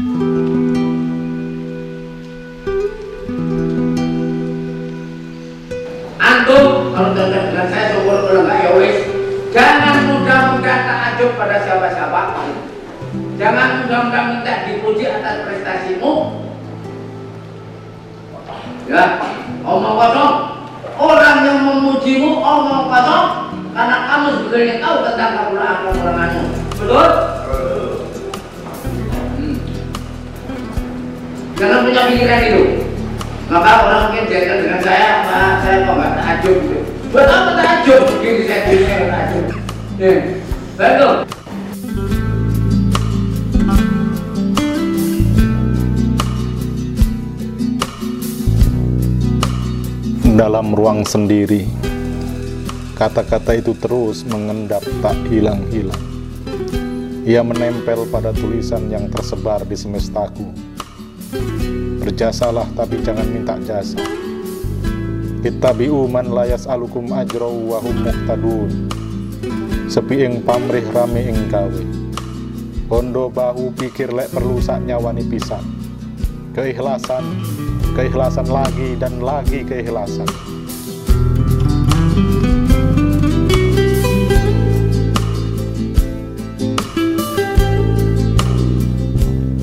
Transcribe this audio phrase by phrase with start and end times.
[0.00, 0.16] Antum
[6.96, 9.12] kalau dengan saya syukur kalau enggak ya wis.
[9.52, 12.48] Jangan mudah-mudah takjub pada siapa-siapa.
[13.36, 16.32] Jangan mudah-mudah minta dipuji atas prestasimu.
[18.88, 19.20] Ya,
[19.60, 20.64] omong kosong.
[20.96, 26.44] Orang yang memujimu omong kosong karena kamu sebetulnya tahu tentang kekurangan-kekuranganmu.
[26.80, 27.29] Betul?
[31.60, 32.62] Jangan punya pikiran itu.
[33.52, 36.80] Maka orang mungkin jadikan dengan saya, Pak, saya kok nggak takjub gitu.
[37.12, 38.02] Buat apa takjub?
[38.16, 39.44] Begini saya dunia takjub.
[40.00, 40.18] Nih,
[40.80, 41.14] betul.
[50.40, 51.68] dalam ruang sendiri.
[52.96, 56.00] Kata-kata itu terus mengendap tak hilang-hilang.
[57.28, 60.69] Ia menempel pada tulisan yang tersebar di semestaku.
[62.00, 64.02] Berjasalah tapi jangan minta jasa.
[65.40, 68.70] Ittabi'u man layas alukum ajrau wa hum muhtadun.
[69.86, 71.82] Sepi ing pamrih rame ing gawe.
[72.90, 75.62] Bondo bahu pikir lek perlu sak nyawani pisan.
[76.50, 77.22] Keikhlasan
[77.94, 80.26] keikhlasan lagi dan lagi keikhlasan.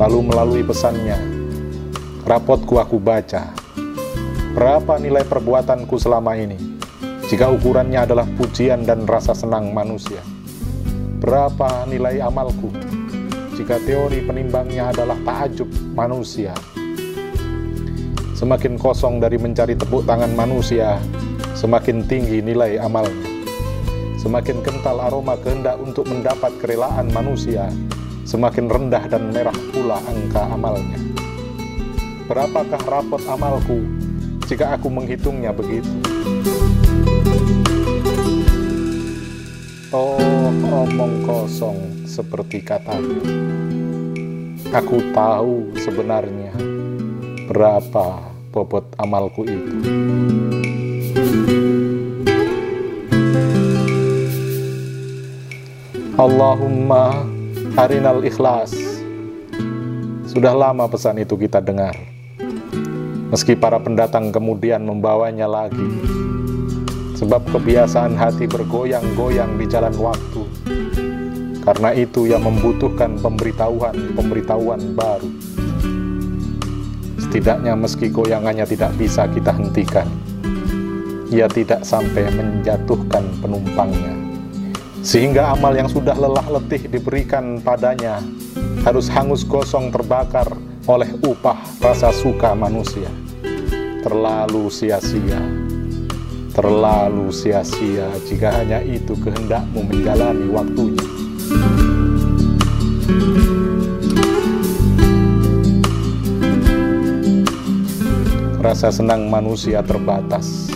[0.00, 1.18] Lalu melalui pesannya,
[2.30, 3.50] rapotku aku baca.
[4.54, 6.78] Berapa nilai perbuatanku selama ini?
[7.26, 10.22] Jika ukurannya adalah pujian dan rasa senang manusia.
[11.18, 12.70] Berapa nilai amalku?
[13.58, 16.54] Jika teori penimbangnya adalah takjub manusia.
[18.38, 21.02] Semakin kosong dari mencari tepuk tangan manusia,
[21.58, 23.26] semakin tinggi nilai amalnya.
[24.22, 27.66] Semakin kental aroma kehendak untuk mendapat kerelaan manusia,
[28.22, 31.10] semakin rendah dan merah pula angka amalnya.
[32.30, 33.82] Berapakah rapot amalku
[34.46, 35.90] jika aku menghitungnya begitu?
[39.90, 40.14] Oh,
[40.62, 43.18] omong kosong seperti katanya.
[44.70, 46.54] Aku tahu sebenarnya
[47.50, 48.22] berapa
[48.54, 49.74] bobot amalku itu.
[56.14, 57.26] Allahumma
[57.74, 58.70] arinal ikhlas.
[60.30, 62.19] Sudah lama pesan itu kita dengar.
[63.30, 65.86] Meski para pendatang kemudian membawanya lagi.
[67.14, 70.42] Sebab kebiasaan hati bergoyang-goyang di jalan waktu.
[71.62, 75.30] Karena itu yang membutuhkan pemberitahuan-pemberitahuan baru.
[77.22, 80.10] Setidaknya meski goyangannya tidak bisa kita hentikan,
[81.30, 84.18] ia tidak sampai menjatuhkan penumpangnya.
[85.06, 88.18] Sehingga amal yang sudah lelah letih diberikan padanya
[88.82, 90.50] harus hangus gosong terbakar
[90.88, 93.08] oleh upah rasa suka manusia.
[94.00, 95.40] Terlalu sia-sia,
[96.56, 101.06] terlalu sia-sia jika hanya itu kehendakmu menjalani waktunya.
[108.60, 110.72] Rasa senang manusia terbatas.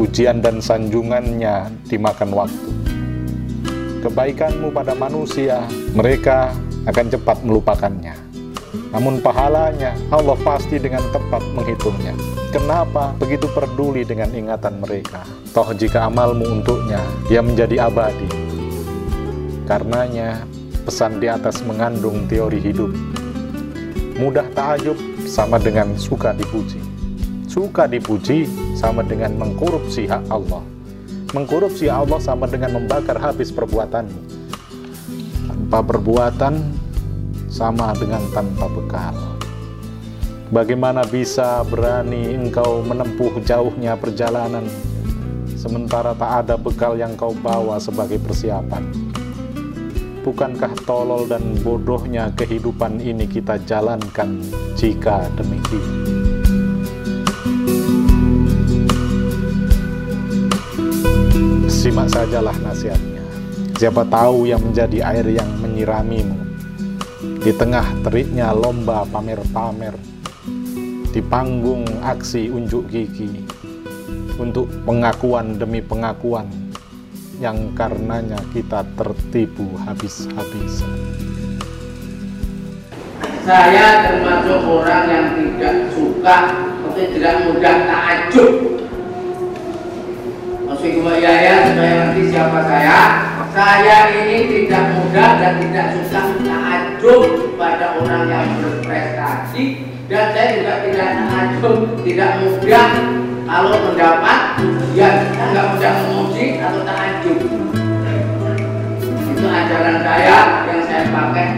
[0.00, 2.70] Pujian dan sanjungannya dimakan waktu.
[4.00, 5.60] Kebaikanmu pada manusia,
[5.92, 6.56] mereka
[6.88, 8.29] akan cepat melupakannya.
[8.90, 12.10] Namun pahalanya, Allah pasti dengan tepat menghitungnya.
[12.50, 15.22] Kenapa begitu peduli dengan ingatan mereka?
[15.54, 16.98] Toh jika amalmu untuknya,
[17.30, 18.26] dia menjadi abadi.
[19.70, 20.42] Karenanya,
[20.82, 22.90] pesan di atas mengandung teori hidup.
[24.18, 26.82] Mudah takjub sama dengan suka dipuji.
[27.46, 30.66] Suka dipuji sama dengan mengkorupsi hak Allah.
[31.30, 34.42] Mengkorupsi Allah sama dengan membakar habis perbuatanmu.
[35.46, 36.79] Tanpa perbuatan
[37.50, 39.12] sama dengan tanpa bekal.
[40.54, 44.66] Bagaimana bisa berani engkau menempuh jauhnya perjalanan
[45.58, 48.86] sementara tak ada bekal yang kau bawa sebagai persiapan?
[50.22, 54.42] Bukankah tolol dan bodohnya kehidupan ini kita jalankan
[54.78, 55.90] jika demikian?
[61.70, 63.22] Simak sajalah nasihatnya.
[63.78, 66.49] Siapa tahu yang menjadi air yang menyiramimu
[67.20, 69.92] di tengah teriknya lomba pamer-pamer
[71.12, 73.44] di panggung aksi unjuk gigi
[74.40, 76.48] untuk pengakuan demi pengakuan
[77.36, 80.88] yang karenanya kita tertipu habis-habisan.
[83.44, 88.52] Saya termasuk orang yang tidak suka atau tidak mudah takjub.
[90.68, 93.00] Maksudnya ya ya supaya nanti siapa saya.
[93.50, 96.69] Saya ini tidak mudah dan tidak suka takjub
[97.58, 102.90] pada orang yang berprestasi dan saya juga tidak takjub, tidak mudah
[103.50, 107.38] kalau mendapat ujian, saya nggak mudah memuji atau takjub.
[109.26, 110.38] Itu ajaran saya
[110.70, 111.48] yang saya pakai.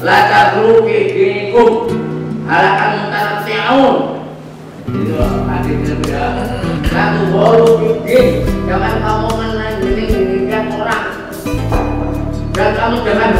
[0.00, 1.92] La taglu fi dinikum
[2.48, 3.96] halakan mutanati'un.
[4.96, 6.24] Itu hadisnya beda.
[6.88, 8.26] La tughalu fi din.
[8.64, 11.04] Jangan kamu menandingi orang.
[12.56, 13.30] Dan kamu jangan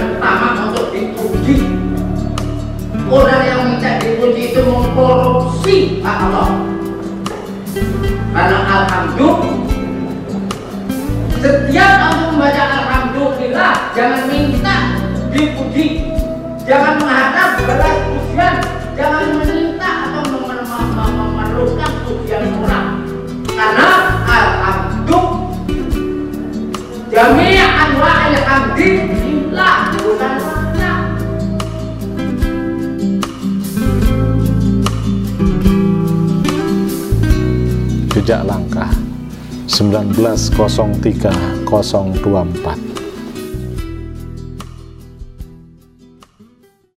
[6.20, 6.48] Allah.
[8.30, 9.58] Karena alhamdulillah
[11.40, 14.76] setiap kamu membaca alhamdulillah jangan minta
[15.32, 15.86] dipuji.
[16.68, 18.54] Jangan menghadap beras pujian,
[18.94, 22.86] jangan meminta atau mem- mem- mem- memerlukan pujian orang.
[23.50, 23.88] Karena
[24.22, 25.48] alhamdulillah
[27.10, 27.89] Jami'a
[38.20, 38.92] Jejak langkah.
[39.64, 40.52] 1903
[41.64, 42.89] 024